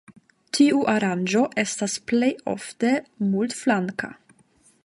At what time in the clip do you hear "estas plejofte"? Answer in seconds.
1.65-2.95